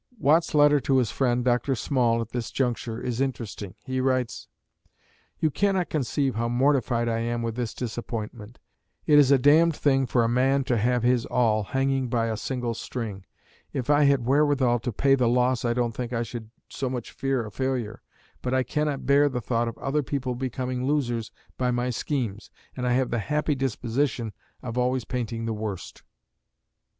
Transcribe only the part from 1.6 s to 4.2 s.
Small, at this juncture, is interesting. He